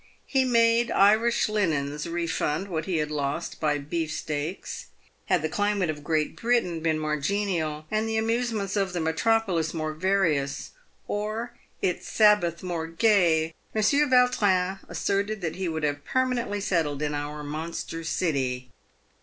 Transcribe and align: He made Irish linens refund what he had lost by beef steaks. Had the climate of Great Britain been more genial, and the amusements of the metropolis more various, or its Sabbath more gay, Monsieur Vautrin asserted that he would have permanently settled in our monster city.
He 0.25 0.43
made 0.45 0.89
Irish 0.89 1.47
linens 1.47 2.09
refund 2.09 2.69
what 2.69 2.85
he 2.85 2.97
had 2.97 3.11
lost 3.11 3.59
by 3.59 3.77
beef 3.77 4.11
steaks. 4.11 4.87
Had 5.27 5.43
the 5.43 5.47
climate 5.47 5.91
of 5.91 6.03
Great 6.03 6.35
Britain 6.35 6.79
been 6.79 6.97
more 6.97 7.17
genial, 7.19 7.85
and 7.91 8.09
the 8.09 8.17
amusements 8.17 8.75
of 8.75 8.93
the 8.93 8.99
metropolis 8.99 9.75
more 9.75 9.93
various, 9.93 10.71
or 11.07 11.53
its 11.83 12.07
Sabbath 12.07 12.63
more 12.63 12.87
gay, 12.87 13.53
Monsieur 13.75 14.07
Vautrin 14.07 14.79
asserted 14.89 15.39
that 15.41 15.57
he 15.57 15.69
would 15.69 15.83
have 15.83 16.03
permanently 16.03 16.61
settled 16.61 17.03
in 17.03 17.13
our 17.13 17.43
monster 17.43 18.03
city. 18.03 18.71